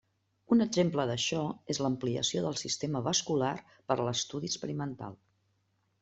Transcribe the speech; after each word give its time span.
Un 0.53 0.63
exemple 0.63 1.03
d'això 1.09 1.41
és 1.73 1.79
l'ampliació 1.85 2.41
del 2.45 2.57
sistema 2.61 3.01
vascular 3.07 3.51
per 3.91 3.97
a 3.97 4.07
l'estudi 4.09 4.51
experimental. 4.53 5.13